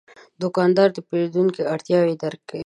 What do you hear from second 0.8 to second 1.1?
د